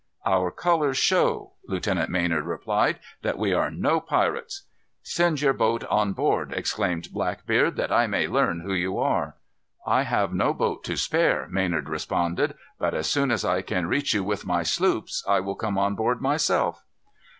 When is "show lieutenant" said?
0.97-2.09